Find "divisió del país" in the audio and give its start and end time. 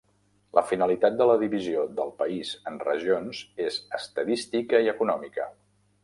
1.41-2.53